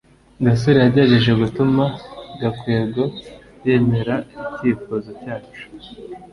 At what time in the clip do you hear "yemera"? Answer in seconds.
3.65-4.15